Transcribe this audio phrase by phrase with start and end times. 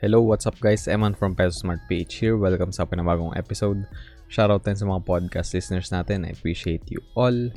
[0.00, 0.88] Hello, what's up guys?
[0.88, 2.40] Eman from Peso Smart PH here.
[2.40, 3.84] Welcome sa pinabagong episode.
[4.32, 6.24] Shoutout din sa mga podcast listeners natin.
[6.24, 7.52] I appreciate you all.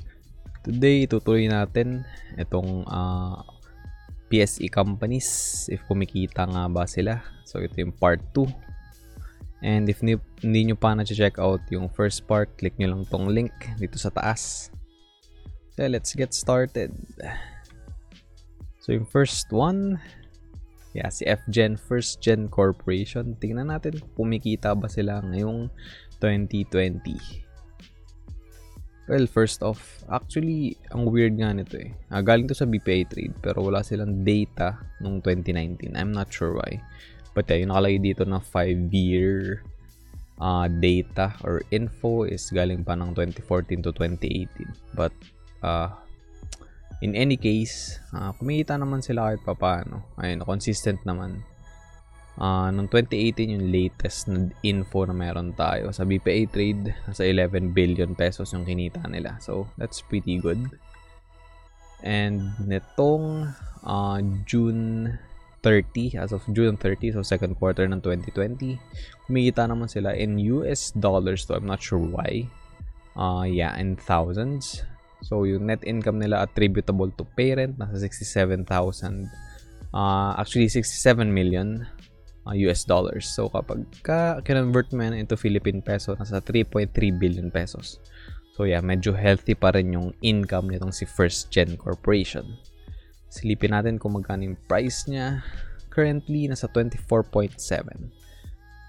[0.59, 2.03] Today, tutuloy natin
[2.35, 3.39] itong uh,
[4.27, 5.31] PSE companies.
[5.71, 7.23] If kumikita nga ba sila.
[7.47, 9.63] So, ito yung part 2.
[9.63, 13.55] And if hindi nyo pa na-check out yung first part, click nyo lang tong link
[13.79, 14.67] dito sa taas.
[15.79, 16.91] So, let's get started.
[18.83, 19.95] So, yung first one,
[20.93, 23.33] Yeah, si FGen First Gen Corporation.
[23.41, 25.73] Tingnan natin kung kumikita ba sila ngayong
[26.21, 27.43] 2020.
[29.03, 31.91] Well, first off, actually, ang weird nga nito eh.
[32.07, 35.97] Uh, galing to sa BPI Trade pero wala silang data nung 2019.
[35.97, 36.79] I'm not sure why.
[37.35, 39.65] But yeah, yung nakalagay dito na 5-year
[40.39, 44.95] uh, data or info is galing pa ng 2014 to 2018.
[44.95, 45.11] But
[45.65, 45.91] uh,
[47.03, 50.15] in any case, uh, kumikita naman sila kahit papaano.
[50.15, 51.43] Ayun, consistent naman.
[52.39, 57.75] Uh, noong 2018 yung latest na info na meron tayo sa BPA trade, nasa 11
[57.75, 59.35] billion pesos yung kinita nila.
[59.43, 60.63] So, that's pretty good.
[61.99, 63.51] And netong
[63.83, 65.19] uh, June
[65.59, 68.79] 30, as of June 30, so second quarter ng 2020,
[69.27, 72.47] kumikita naman sila in US dollars to I'm not sure why.
[73.13, 74.87] Uh, yeah, in thousands.
[75.23, 78.67] So, yung net income nila attributable to parent, nasa 67,000.
[79.95, 81.87] Uh, actually, 67 million
[82.43, 83.31] uh, US dollars.
[83.31, 88.03] So, kapag ka convert mo yan into Philippine peso, nasa 3.3 billion pesos.
[88.53, 92.45] So, yeah, medyo healthy pa rin yung income nitong si First Gen Corporation.
[93.31, 95.41] Silipin natin kung magkano yung price niya.
[95.89, 97.57] Currently, nasa 24.7.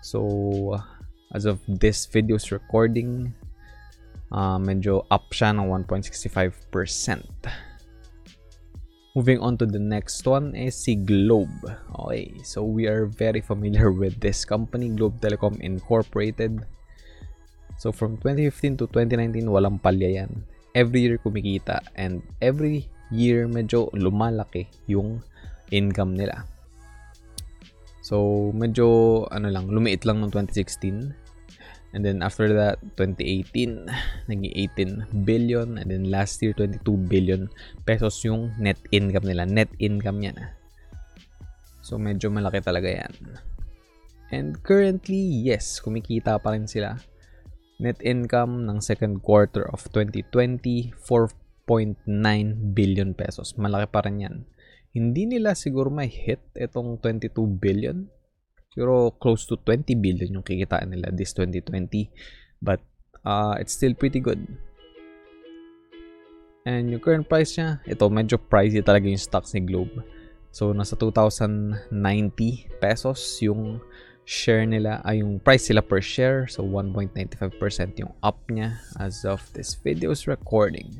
[0.04, 0.20] So,
[1.32, 3.32] as of this video's recording,
[4.34, 7.22] uh, medyo up siya ng 1.65%.
[9.14, 11.54] Moving on to the next one is si Globe.
[12.02, 16.66] Okay, so we are very familiar with this company, Globe Telecom Incorporated.
[17.78, 20.42] So from 2015 to 2019, walang palya yan.
[20.74, 25.22] Every year kumikita and every year medyo lumalaki yung
[25.70, 26.50] income nila.
[28.02, 31.23] So medyo ano lang, lumiit lang ng 2016
[31.94, 33.86] And then after that, 2018,
[34.26, 34.50] naging
[35.14, 35.78] 18 billion.
[35.78, 37.46] And then last year, 22 billion
[37.86, 39.46] pesos yung net income nila.
[39.46, 40.34] Net income yan.
[40.34, 40.50] Ah.
[41.86, 43.14] So medyo malaki talaga yan.
[44.34, 46.98] And currently, yes, kumikita pa rin sila.
[47.78, 53.54] Net income ng second quarter of 2020, 4.9 billion pesos.
[53.54, 54.36] Malaki pa rin yan.
[54.90, 58.10] Hindi nila siguro may hit itong 22 billion
[58.74, 62.10] Siguro close to 20 billion yung kikitain nila this 2020.
[62.58, 62.82] But
[63.22, 64.42] uh, it's still pretty good.
[66.66, 70.02] And yung current price niya, ito medyo pricey talaga yung stocks ni Globe.
[70.50, 71.86] So nasa 2,090
[72.82, 73.78] pesos yung
[74.24, 76.50] share nila, ay yung price sila per share.
[76.50, 80.90] So 1.95% yung up niya as of this video's recording.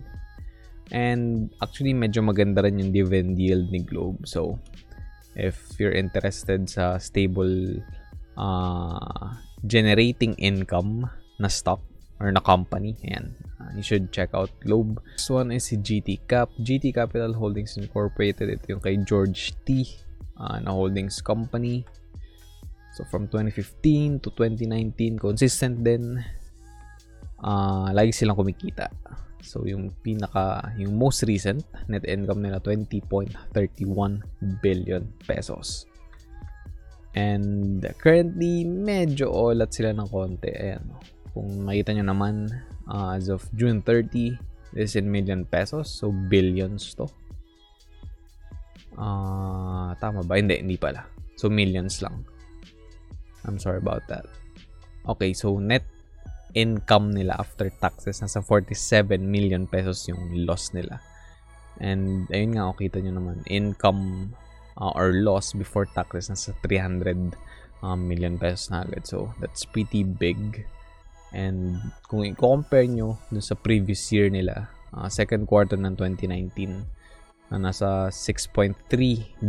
[0.92, 4.28] And actually medyo maganda rin yung dividend yield ni Globe.
[4.30, 4.60] So
[5.34, 7.82] if you're interested sa stable
[8.38, 9.34] uh,
[9.66, 11.82] generating income na stock
[12.22, 15.02] or na company, ayan, uh, you should check out Globe.
[15.18, 16.50] This one is si GT Cap.
[16.62, 18.50] GT Capital Holdings Incorporated.
[18.50, 19.86] Ito yung kay George T.
[20.34, 21.86] Uh, na holdings company.
[22.94, 26.22] So from 2015 to 2019, consistent din.
[27.44, 28.88] Uh, lagi silang kumikita.
[29.44, 33.36] So yung pinaka yung most recent net income nila 20.31
[34.64, 35.84] billion pesos.
[37.12, 40.48] And currently medyo olat sila ng konti.
[40.48, 40.88] Ayan.
[41.36, 42.48] Kung makita nyo naman
[42.88, 44.40] uh, as of June 30
[44.72, 45.92] this is in million pesos.
[45.92, 47.06] So billions to.
[48.96, 50.40] Uh, tama ba?
[50.40, 51.04] Hindi, hindi pala.
[51.36, 52.24] So millions lang.
[53.44, 54.24] I'm sorry about that.
[55.04, 55.84] Okay, so net
[56.54, 61.02] income nila after taxes nasa 47 million pesos yung loss nila.
[61.82, 64.30] And ayun nga, kita nyo naman, income
[64.78, 67.34] uh, or loss before taxes nasa 300
[67.82, 69.04] um, million pesos na agad.
[69.04, 70.62] So, that's pretty big.
[71.34, 76.86] And kung i-compare nyo dun sa previous year nila, uh, second quarter ng 2019,
[77.50, 78.88] na nasa 6.3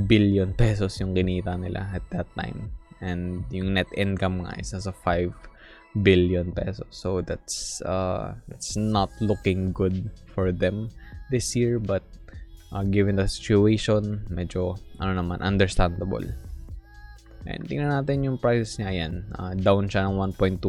[0.10, 2.74] billion pesos yung ginita nila at that time.
[3.00, 5.55] And yung net income nga is nasa 5
[6.04, 6.92] billion pesos.
[6.92, 10.92] So that's uh, that's not looking good for them
[11.32, 12.04] this year but
[12.76, 16.26] uh, given the situation, medyo ano naman understandable.
[17.46, 19.14] And tingnan natin yung prices niya yan.
[19.38, 20.60] Uh, down siya ng 1.2%.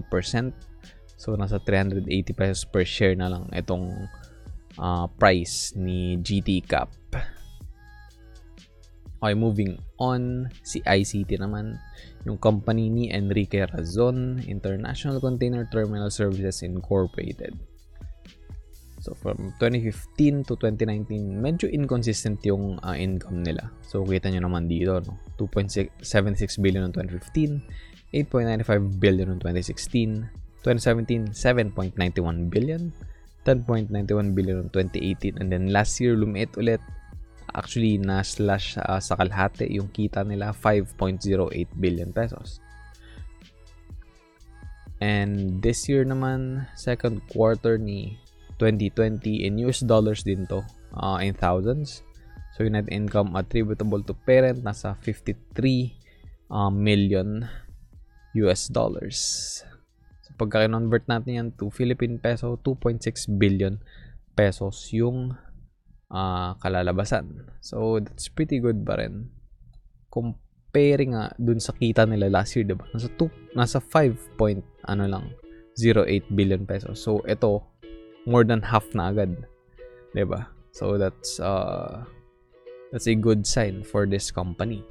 [1.17, 2.07] So nasa 380
[2.37, 3.89] pesos per share na lang itong
[4.77, 6.93] uh, price ni GT Cap.
[9.17, 11.81] Okay, moving on, si ICT naman,
[12.27, 17.55] yung company ni Enrique Razon, International Container Terminal Services Incorporated.
[18.99, 23.71] So from 2015 to 2019, medyo inconsistent yung uh, income nila.
[23.87, 25.15] So kita nyo naman dito, no?
[25.39, 26.03] 2.76
[26.59, 27.63] billion in 2015,
[28.11, 30.27] 8.95 billion in 2016,
[30.67, 32.91] 2017, 7.91 billion,
[33.47, 36.83] 10.91 billion in 2018, and then last year lumiit ulit
[37.55, 42.59] actually na slash uh, sa kalahati yung kita nila 5.08 billion pesos.
[45.01, 48.17] And this year naman, second quarter ni
[48.57, 50.65] 2020 in US dollars din to,
[50.97, 52.01] uh, in thousands.
[52.57, 55.93] So yung net income attributable to parent nasa 53
[56.49, 57.45] uh, million
[58.41, 59.21] US dollars.
[60.25, 63.05] So pagka convert natin yan to Philippine peso, 2.6
[63.37, 63.77] billion
[64.33, 65.37] pesos yung
[66.11, 67.51] uh, kalalabasan.
[67.63, 69.31] So, that's pretty good pa rin.
[70.11, 72.87] Comparing nga dun sa kita nila last year, diba?
[72.95, 75.25] Nasa, 2, nasa 5 point, ano lang,
[75.79, 77.03] 08 billion pesos.
[77.03, 77.63] So, ito,
[78.27, 79.35] more than half na agad.
[80.15, 80.49] Diba?
[80.73, 82.05] So, that's, uh,
[82.93, 84.85] that's a good sign for this company.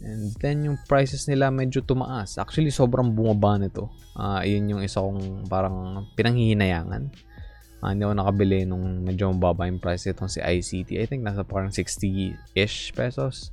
[0.00, 2.40] And then yung prices nila medyo tumaas.
[2.40, 3.92] Actually, sobrang bumaba nito.
[4.16, 7.12] Uh, yun yung isa kong parang pinanghihinayangan
[7.80, 11.00] Uh, hindi ako nakabili nung medyo mababa yung price itong si ICT.
[11.00, 13.52] I think nasa parang 60-ish pesos.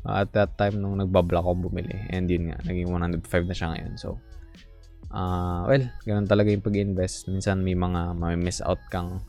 [0.00, 2.08] Uh, at that time nung nagbablock ako bumili.
[2.08, 3.92] And yun nga, naging 105 na siya ngayon.
[4.00, 4.16] So,
[5.12, 7.28] uh, well, ganun talaga yung pag-invest.
[7.28, 9.20] Minsan may mga may miss out kang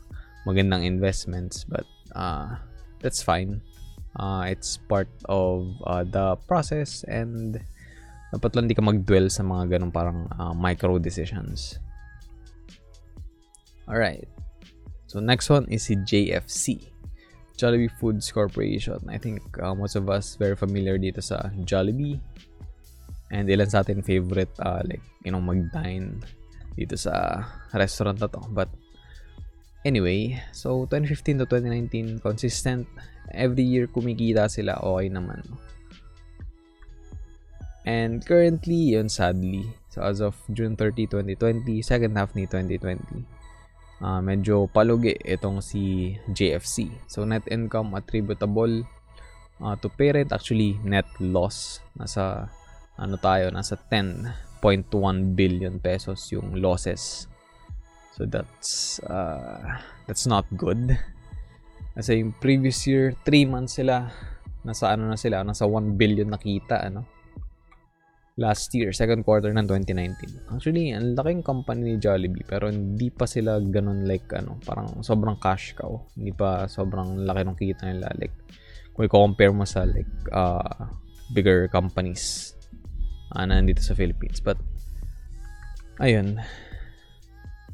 [0.48, 1.68] magandang investments.
[1.68, 1.84] But,
[2.16, 2.56] uh,
[3.04, 3.60] that's fine.
[4.16, 7.60] Uh, it's part of uh, the process and
[8.32, 11.76] dapat lang di ka mag-dwell sa mga ganun parang uh, micro decisions.
[13.92, 14.24] Alright.
[15.04, 16.88] So next one is si JFC.
[17.60, 18.96] Jollibee Foods Corporation.
[19.12, 22.16] I think uh, most of us very familiar dito sa Jollibee.
[23.28, 26.24] And ilan sa atin favorite uh, like, you know, mag-dine
[26.72, 27.44] dito sa
[27.76, 28.40] restaurant na to.
[28.48, 28.72] But
[29.84, 32.88] anyway, so 2015 to 2019, consistent.
[33.28, 35.44] Every year kumikita sila, okay naman.
[37.84, 39.68] And currently, yun sadly.
[39.92, 43.28] So as of June 30, 2020, second half ni 2020,
[44.02, 46.90] uh, medyo palugi itong si JFC.
[47.06, 48.82] So net income attributable
[49.62, 52.50] uh, to parent actually net loss nasa
[52.98, 54.90] ano tayo nasa 10.1
[55.38, 57.30] billion pesos yung losses.
[58.12, 60.92] So that's uh, that's not good.
[61.96, 64.12] Kasi yung previous year 3 months sila
[64.62, 67.21] nasa ano na sila nasa 1 billion nakita ano
[68.42, 70.50] last year, second quarter ng 2019.
[70.50, 75.38] Actually, ang laking company ni Jollibee pero hindi pa sila ganun like ano, parang sobrang
[75.38, 76.02] cash cow.
[76.18, 78.34] Hindi pa sobrang laki ng kita nila like
[78.90, 80.90] kung i-compare mo sa like uh,
[81.30, 82.58] bigger companies
[83.30, 84.42] uh, na nandito sa Philippines.
[84.42, 84.58] But
[86.02, 86.42] ayun,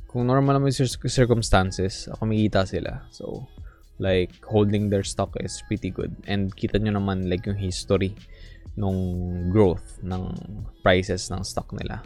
[0.09, 3.09] kung normal naman yung circumstances, kumikita sila.
[3.13, 3.49] So,
[4.01, 6.15] like, holding their stock is pretty good.
[6.25, 8.17] And kita nyo naman, like, yung history
[8.79, 9.01] nung
[9.51, 10.31] growth ng
[10.87, 11.99] prices ng stock nila.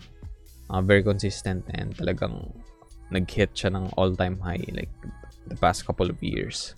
[0.73, 2.49] Uh, very consistent and talagang
[3.13, 4.89] nag-hit siya ng all-time high like
[5.53, 6.73] the past couple of years.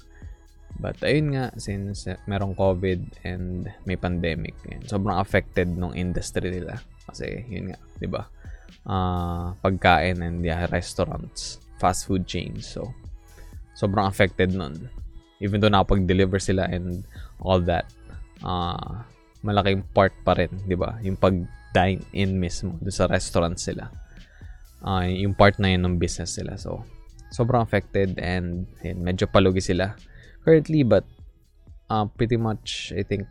[0.83, 6.83] But ayun nga, since merong COVID and may pandemic, yan, sobrang affected nung industry nila.
[7.07, 8.27] Kasi yun nga, di ba?
[8.83, 12.67] Uh, pagkain and yeah, restaurants, fast food chains.
[12.67, 12.91] So,
[13.79, 14.91] sobrang affected nun.
[15.39, 17.07] Even though nakapag-deliver sila and
[17.39, 17.87] all that,
[18.43, 19.07] uh,
[19.45, 20.97] malaking part pa rin, 'di ba?
[21.05, 21.37] Yung pag
[21.77, 23.93] dine in mismo do sa restaurant sila.
[24.85, 26.57] Uh, yung part na yun ng business sila.
[26.61, 26.85] So,
[27.35, 29.99] sobrang affected and yun, medyo palugi sila
[30.47, 31.03] currently but
[31.91, 33.27] uh, pretty much I think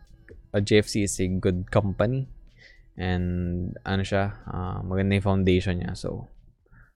[0.52, 2.28] a JFC is a good company
[3.00, 6.28] and ano siya uh, maganda yung foundation niya so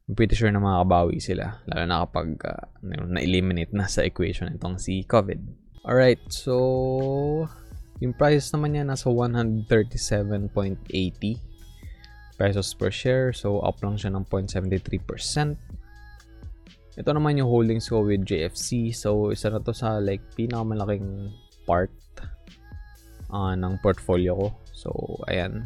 [0.03, 4.75] I'm pretty sure na makakabawi sila lalo na kapag uh, na-eliminate na sa equation itong
[4.75, 5.39] si COVID
[5.87, 7.47] alright so
[7.97, 10.45] yung price naman niya nasa 137.80
[12.37, 13.33] pesos per share.
[13.33, 15.57] So, up lang siya ng 0.73%.
[16.97, 18.93] Ito naman yung holdings ko with JFC.
[18.93, 21.33] So, isa na to sa like pinakamalaking
[21.65, 21.93] part
[23.33, 24.47] uh, ng portfolio ko.
[24.73, 24.89] So,
[25.25, 25.65] ayan.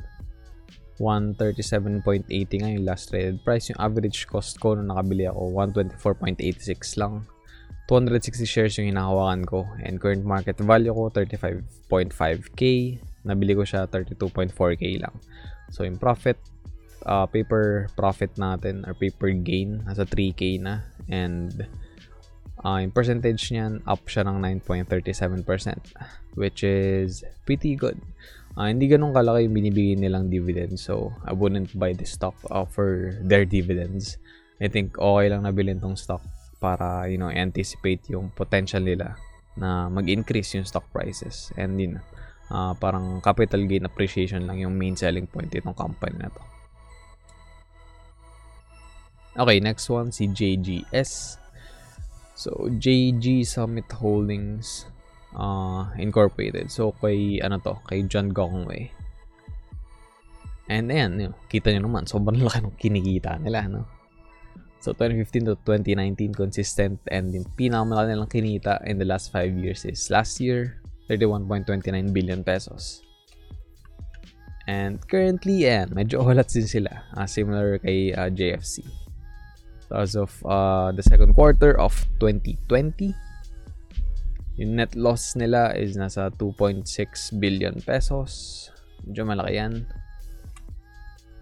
[1.00, 3.74] 137.80 nga yung last traded price.
[3.74, 5.52] Yung average cost ko nung nakabili ako,
[6.00, 7.26] 124.86 lang.
[7.92, 9.68] 260 shares yung hinahawakan ko.
[9.84, 12.62] And current market value ko 35.5k
[13.28, 15.14] nabili ko siya 32.4k lang.
[15.76, 16.40] So yung profit
[17.04, 20.88] uh, paper profit natin or paper gain nasa 3k na.
[21.12, 21.52] And
[22.62, 25.98] Uh, yung percentage niyan, up siya ng 9.37%,
[26.38, 27.98] which is pretty good.
[28.54, 32.70] Uh, hindi ganun kalaki yung binibigay nilang dividends, so I wouldn't buy this stock uh,
[32.70, 34.22] for their dividends.
[34.62, 36.22] I think okay lang nabilin tong stock
[36.62, 39.18] para, you know, anticipate yung potential nila
[39.58, 41.50] na mag-increase yung stock prices.
[41.58, 41.98] And yun,
[42.54, 46.44] uh, parang capital gain appreciation lang yung main selling point itong company na to.
[49.42, 51.42] Okay, next one, si JGS.
[52.36, 54.86] So, JG Summit Holdings
[55.34, 56.70] uh, Incorporated.
[56.70, 58.92] So, kay, ano to, kay John Gongwei.
[60.68, 64.01] And yun, kita nyo naman, sobrang laki ng kinikita nila, no?
[64.82, 69.86] So, 2015 to 2019, consistent and yung pinakamalaki nilang kinita in the last 5 years
[69.86, 73.06] is last year, 31.29 billion pesos.
[74.66, 77.06] And currently, yan, medyo olat din sila.
[77.14, 78.82] Uh, similar kay uh, JFC
[79.94, 83.14] as of uh, the second quarter of 2020.
[84.60, 86.88] Yung net loss nila is nasa 2.6
[87.40, 88.68] billion pesos.
[89.04, 89.74] Medyo malaki yan.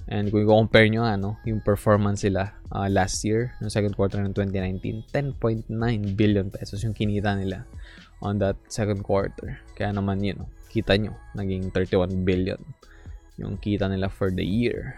[0.10, 4.34] And kung i-compare nyo ano, yung performance sila uh, last year, no second quarter ng
[4.34, 5.70] 2019, 10.9
[6.18, 7.62] billion pesos yung kinita nila
[8.25, 9.62] on that second quarter.
[9.78, 12.58] Kaya naman yun, know, kita nyo, naging 31 billion
[13.38, 14.98] yung kita nila for the year.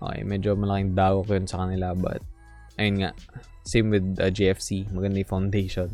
[0.00, 2.24] Okay, medyo malaking dago ko yun sa kanila but
[2.80, 3.10] ayun nga,
[3.68, 5.90] same with uh, GFC, maganda yung foundation.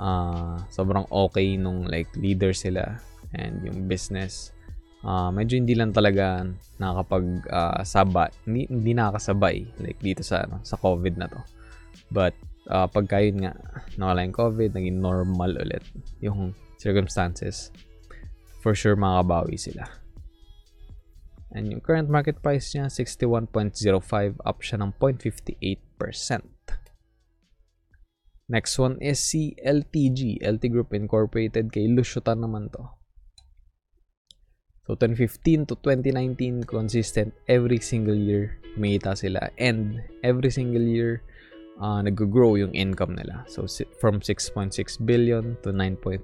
[0.00, 2.96] Uh, sobrang okay nung like leader sila
[3.36, 4.55] and yung business.
[5.06, 6.42] Uh, medyo hindi lang talaga
[6.82, 11.38] nakakapag uh, saba, hindi, hindi nakakasabay like dito sa ano, sa COVID na to.
[12.10, 12.34] But
[12.66, 13.54] uh, pagka yun nga,
[13.94, 15.86] nawala yung COVID, naging normal ulit
[16.18, 17.70] yung circumstances.
[18.66, 19.86] For sure makakabawi sila.
[21.54, 26.42] And yung current market price niya, 61.05, up siya ng 0.58%.
[28.50, 32.95] Next one is si LTG, LT Group Incorporated, kay Lushotan naman to.
[34.86, 39.50] So 2015 to 2019, consistent every single year, kumita sila.
[39.58, 41.26] And every single year,
[41.82, 43.42] uh, nag-grow yung income nila.
[43.50, 43.66] So
[43.98, 44.70] from 6.6
[45.02, 46.22] billion to 9.39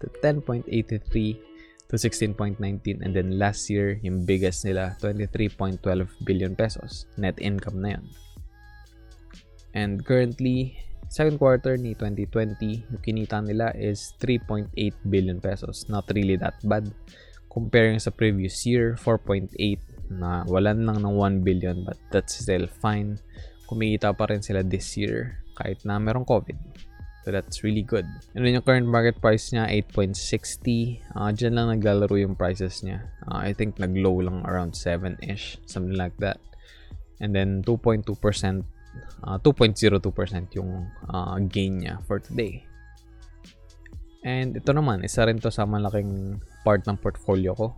[0.00, 1.48] to 10.83
[1.88, 2.60] to 16.19
[3.00, 5.80] and then last year yung biggest nila 23.12
[6.28, 8.04] billion pesos net income na yun
[9.72, 10.76] and currently
[11.08, 14.68] second quarter ni 2020 yung kinita nila is 3.8
[15.08, 16.84] billion pesos not really that bad
[17.48, 19.52] comparing sa previous year 4.8
[20.08, 23.20] na walan lang ng 1 billion but that's still fine
[23.68, 26.56] kumita pa rin sila this year kahit na merong COVID
[27.28, 28.08] So that's really good.
[28.32, 31.04] And then yung current market price niya, 8.60.
[31.12, 33.04] Uh, dyan lang naglalaro yung prices niya.
[33.28, 36.40] Uh, I think nag-low lang around 7-ish, something like that.
[37.20, 38.08] And then 2.2%,
[39.28, 42.64] uh, 2.02% yung uh, gain niya for today.
[44.26, 47.74] And ito naman, isa rin to sa malaking part ng portfolio ko.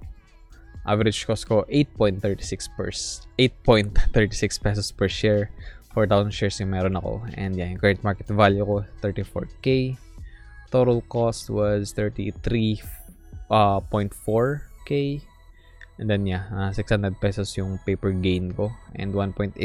[0.89, 2.89] Average cost ko 8.36 per
[3.37, 5.53] 8.36 pesos per share
[5.93, 7.27] 4,000 shares yung meron ako.
[7.35, 9.99] And yeah, yung current market value ko, 34k.
[10.71, 12.81] Total cost was 33.4k.
[13.51, 13.81] Uh,
[16.01, 18.71] and then yeah, uh, 600 pesos yung paper gain ko.
[18.95, 19.59] And 1.83%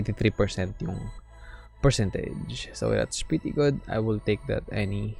[0.81, 0.99] yung
[1.79, 2.73] percentage.
[2.73, 3.79] So that's pretty good.
[3.87, 5.15] I will take that any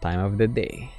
[0.00, 0.90] time of the day.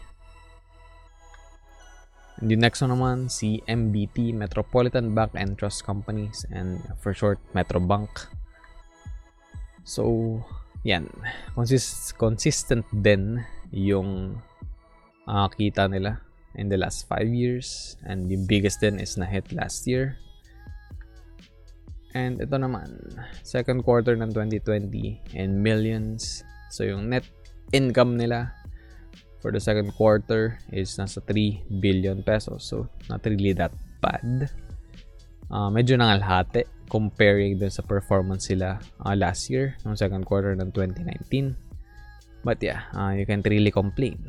[2.38, 7.42] And the next one naman, si MBT, Metropolitan Bank and Trust Companies, and for short,
[7.58, 8.10] Metrobank.
[9.82, 10.46] So,
[10.86, 11.10] yan.
[11.58, 13.42] Consist consistent din
[13.74, 14.38] yung
[15.26, 16.22] uh, kita nila
[16.54, 17.98] in the last 5 years.
[18.06, 20.22] And the biggest din is na-hit last year.
[22.14, 26.46] And ito naman, second quarter ng 2020 in millions.
[26.70, 27.26] So, yung net
[27.74, 28.57] income nila
[29.48, 32.68] for the second quarter is nasa 3 billion pesos.
[32.68, 33.72] So, not really that
[34.04, 34.52] bad.
[35.48, 38.76] Uh, medyo nangalhati comparing dun sa performance sila
[39.08, 41.56] uh, last year, ng second quarter ng 2019.
[42.44, 44.20] But yeah, uh, you can't really complain.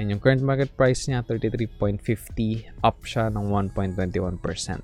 [0.00, 4.80] And yung current market price niya, 33.50, up siya ng 1.21%.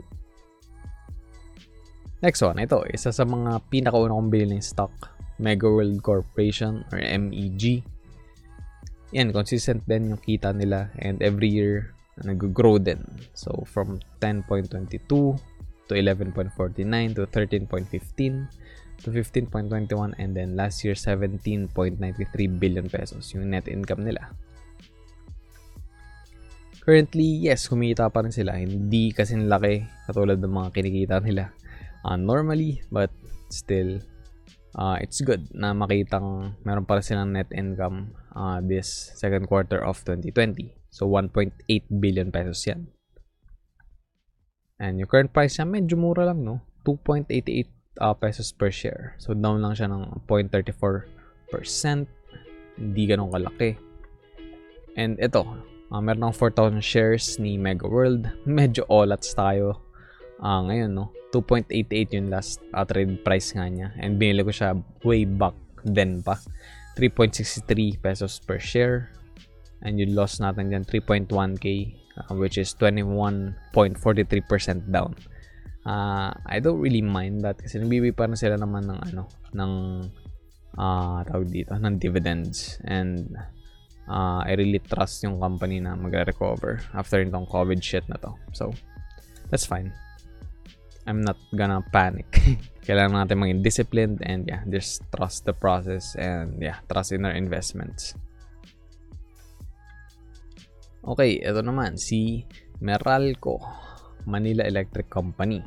[2.21, 4.93] Next one, ito, isa sa mga pinakauna kong bilhin stock,
[5.41, 7.81] Mega World Corporation or MEG.
[9.17, 13.01] Yan, consistent din yung kita nila and every year nag-grow din.
[13.33, 16.53] So, from 10.22 to 11.49
[17.17, 21.73] to 13.15 to 15.21 and then last year 17.93
[22.59, 24.29] billion pesos yung net income nila.
[26.85, 28.57] Currently, yes, kumita pa rin sila.
[28.57, 31.53] Hindi kasi laki katulad ng mga kinikita nila
[32.05, 33.13] uh, normally, but
[33.53, 34.01] still,
[34.77, 39.99] uh, it's good na makitang meron para silang net income uh, this second quarter of
[40.07, 40.79] 2020.
[40.95, 41.59] So 1.8
[41.99, 42.87] billion pesos yan.
[44.79, 46.63] And yung current price niya medyo mura lang no.
[46.87, 47.67] 2.88
[47.99, 49.19] uh, pesos per share.
[49.19, 52.07] So down lang siya ng 0.34%.
[52.79, 53.75] Hindi ganun kalaki.
[54.95, 55.43] And ito,
[55.91, 58.31] uh, meron ng 4,000 shares ni Mega World.
[58.47, 59.83] Medyo olats tayo
[60.39, 61.11] uh, ngayon, no?
[61.35, 63.93] 2.88 yung last uh, trade price nga niya.
[64.01, 65.55] And binili ko siya way back
[65.85, 66.41] then pa.
[66.99, 69.15] 3.63 pesos per share.
[69.87, 73.55] And yung loss natin dyan, 3.1k, uh, which is 21.43%
[74.91, 75.15] down.
[75.87, 79.73] Uh, I don't really mind that kasi nabibi pa na sila naman ng ano, ng
[80.75, 82.83] uh, tawag dito, ng dividends.
[82.83, 83.39] And
[84.11, 88.35] uh, I really trust yung company na magre-recover after itong COVID shit na to.
[88.51, 88.75] So,
[89.55, 89.95] that's fine.
[91.09, 92.29] I'm not gonna panic.
[92.87, 97.33] Kailangan natin maging disciplined and yeah, just trust the process and yeah, trust in our
[97.33, 98.13] investments.
[101.01, 102.45] Okay, ito naman si
[102.85, 103.57] Meralco,
[104.29, 105.65] Manila Electric Company.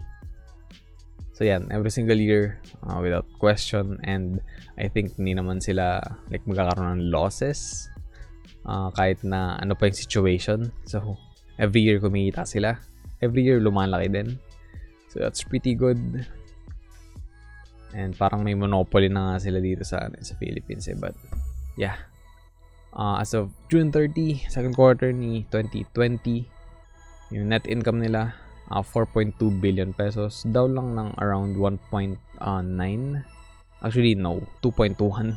[1.34, 4.38] So yan, every single year uh, without question and
[4.78, 5.98] I think hindi naman sila
[6.30, 7.90] like magkakaroon ng losses
[8.70, 10.60] uh, kahit na ano pa yung situation.
[10.86, 11.18] So
[11.58, 12.78] every year kumikita sila.
[13.18, 14.38] Every year lumalaki din.
[15.12, 16.24] So that's pretty good.
[17.92, 20.96] And parang may monopoly na nga sila dito sa ano, sa Philippines eh.
[20.96, 21.20] But
[21.76, 22.00] yeah.
[22.96, 26.48] Uh, as of June 30, second quarter ni 2020,
[27.36, 28.36] yung net income nila
[28.72, 30.48] uh, 4.2 billion pesos.
[30.48, 32.16] Down lang ng around 1.9.
[33.84, 34.48] Actually, no.
[34.64, 35.36] 2.21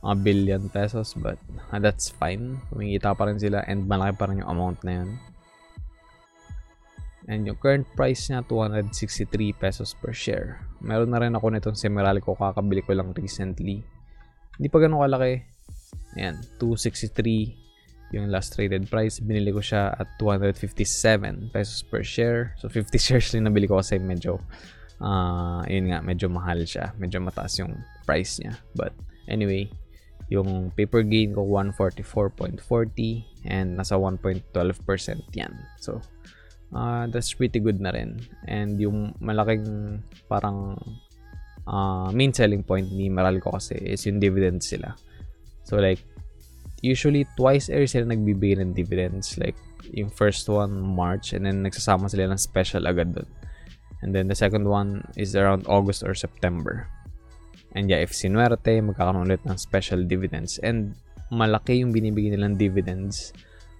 [0.00, 1.12] uh, billion pesos.
[1.12, 1.36] But
[1.68, 2.56] uh, that's fine.
[2.72, 5.20] Kumikita pa rin sila and malaki pa rin yung amount na yun.
[7.24, 10.60] And yung current price niya, 263 pesos per share.
[10.84, 13.80] Meron na rin ako nitong Semiralico, kakabili ko lang recently.
[14.60, 15.40] Hindi pa ganun kalaki.
[16.20, 19.24] Ayan, 263 yung last traded price.
[19.24, 22.52] Binili ko siya at 257 pesos per share.
[22.60, 24.38] So 50 shares lang nabili ko kasi medyo,
[25.00, 26.92] uh, yun nga, medyo mahal siya.
[27.00, 27.72] Medyo mataas yung
[28.04, 28.60] price niya.
[28.76, 28.92] But
[29.26, 29.72] anyway,
[30.28, 34.44] yung paper gain ko 144.40 and nasa 1.12%
[35.34, 35.52] yan.
[35.80, 36.04] So,
[36.74, 38.20] uh, that's pretty good na rin.
[38.50, 40.76] And yung malaking parang
[41.64, 44.92] uh, main selling point ni Meralco kasi is yung dividends sila.
[45.64, 46.02] So like,
[46.84, 49.38] usually twice a year sila nagbibigay ng dividends.
[49.40, 49.56] Like,
[49.92, 53.28] yung first one, March, and then nagsasama sila ng special agad doon.
[54.04, 56.88] And then the second one is around August or September.
[57.72, 60.60] And yeah, if sinuwerte, magkakaroon ulit ng special dividends.
[60.60, 60.92] And
[61.32, 63.32] malaki yung binibigay nilang dividends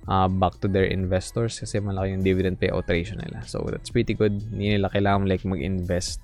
[0.08, 3.44] uh, back to their investors kasi malaki yung dividend payout ratio nila.
[3.48, 4.36] So that's pretty good.
[4.52, 6.20] Hindi nila kailangan like mag-invest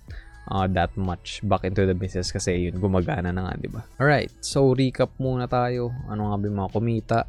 [0.49, 3.85] uh, that much back into the business kasi yun gumagana na nga, di ba?
[4.01, 5.93] Alright, so recap muna tayo.
[6.09, 7.21] Ano nga ba yung mga kumita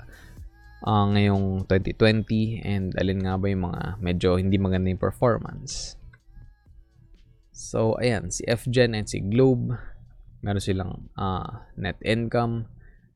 [0.86, 5.96] uh, ngayong 2020 and alin nga ba yung mga medyo hindi maganda yung performance.
[7.52, 9.78] So, ayan, si FGen and si Globe,
[10.42, 12.66] meron silang uh, net income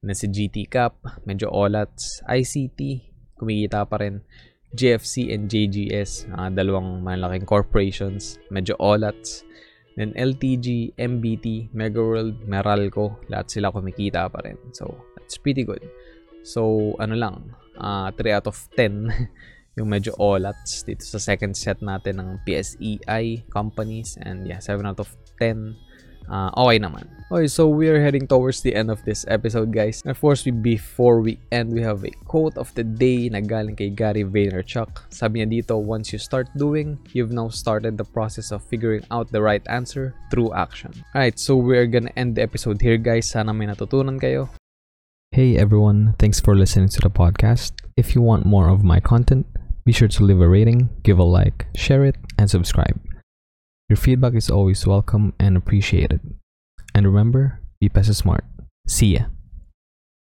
[0.06, 4.22] na si GT Cap, medyo olats, ICT, kumikita pa rin.
[4.76, 9.48] GFC and JGS, uh, dalawang malaking corporations, medyo olats.
[9.96, 14.60] Then LTG, MBT, Megaworld, Meralco, lahat sila kumikita pa rin.
[14.76, 15.80] So, that's pretty good.
[16.44, 19.08] So, ano lang, uh, ah, 3 out of 10
[19.80, 24.20] yung medyo olats dito sa second set natin ng PSEI companies.
[24.20, 25.76] And yeah, 7 out of 10
[26.30, 27.10] uh, okay naman.
[27.32, 30.06] Okay, so we are heading towards the end of this episode, guys.
[30.06, 33.42] And of course, we, before we end, we have a quote of the day na
[33.42, 35.10] galing kay Gary Vaynerchuk.
[35.10, 39.32] Sabi niya dito, once you start doing, you've now started the process of figuring out
[39.34, 40.94] the right answer through action.
[41.18, 43.26] Alright, so we're gonna end the episode here, guys.
[43.26, 44.54] Sana may natutunan kayo.
[45.34, 47.74] Hey everyone, thanks for listening to the podcast.
[47.98, 49.50] If you want more of my content,
[49.84, 53.02] be sure to leave a rating, give a like, share it, and subscribe.
[53.88, 56.20] Your feedback is always welcome and appreciated.
[56.96, 58.44] And remember, be Pesa Smart.
[58.88, 59.26] See ya.